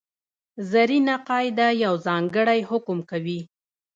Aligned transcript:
زرینه 0.71 1.15
قاعده 1.27 1.67
یو 1.83 1.93
ځانګړی 2.05 2.59
حکم 2.69 2.97
کوي. 3.09 3.39